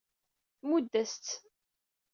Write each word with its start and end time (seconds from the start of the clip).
Tmudd-as-tt. 0.59 1.27